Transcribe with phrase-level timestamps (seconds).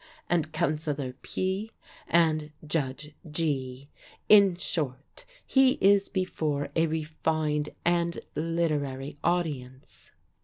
[0.31, 1.69] and Counsellor P.,
[2.07, 3.87] and Judge G.
[4.29, 10.09] In short, he is before a refined and literary audience.